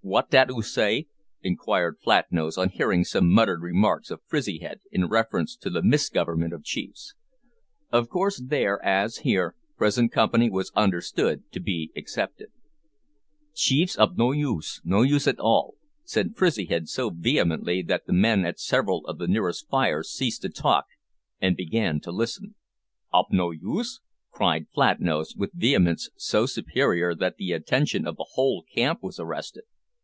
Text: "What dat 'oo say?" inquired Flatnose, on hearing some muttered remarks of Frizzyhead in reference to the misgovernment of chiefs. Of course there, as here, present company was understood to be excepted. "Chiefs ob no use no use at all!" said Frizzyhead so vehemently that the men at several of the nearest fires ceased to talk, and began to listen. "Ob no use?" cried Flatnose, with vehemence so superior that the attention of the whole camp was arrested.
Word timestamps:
"What 0.00 0.30
dat 0.30 0.48
'oo 0.50 0.62
say?" 0.62 1.06
inquired 1.42 1.98
Flatnose, 2.00 2.56
on 2.56 2.70
hearing 2.70 3.04
some 3.04 3.30
muttered 3.30 3.60
remarks 3.60 4.10
of 4.10 4.22
Frizzyhead 4.26 4.80
in 4.90 5.06
reference 5.06 5.54
to 5.56 5.68
the 5.68 5.82
misgovernment 5.82 6.54
of 6.54 6.64
chiefs. 6.64 7.12
Of 7.92 8.08
course 8.08 8.40
there, 8.42 8.82
as 8.82 9.18
here, 9.18 9.54
present 9.76 10.10
company 10.10 10.48
was 10.48 10.72
understood 10.74 11.42
to 11.52 11.60
be 11.60 11.90
excepted. 11.94 12.48
"Chiefs 13.54 13.98
ob 13.98 14.16
no 14.16 14.32
use 14.32 14.80
no 14.82 15.02
use 15.02 15.28
at 15.28 15.38
all!" 15.40 15.74
said 16.04 16.34
Frizzyhead 16.36 16.88
so 16.88 17.10
vehemently 17.10 17.82
that 17.82 18.06
the 18.06 18.14
men 18.14 18.46
at 18.46 18.58
several 18.58 19.04
of 19.04 19.18
the 19.18 19.28
nearest 19.28 19.68
fires 19.68 20.08
ceased 20.10 20.40
to 20.40 20.48
talk, 20.48 20.86
and 21.38 21.54
began 21.54 22.00
to 22.00 22.10
listen. 22.12 22.54
"Ob 23.12 23.26
no 23.30 23.50
use?" 23.50 24.00
cried 24.30 24.68
Flatnose, 24.74 25.36
with 25.36 25.52
vehemence 25.52 26.08
so 26.16 26.46
superior 26.46 27.14
that 27.14 27.36
the 27.36 27.52
attention 27.52 28.06
of 28.06 28.16
the 28.16 28.28
whole 28.30 28.62
camp 28.74 29.02
was 29.02 29.20
arrested. 29.20 29.64